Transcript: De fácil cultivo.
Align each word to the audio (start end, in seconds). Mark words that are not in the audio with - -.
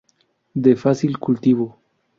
De 0.55 0.73
fácil 0.77 1.19
cultivo. 1.19 1.77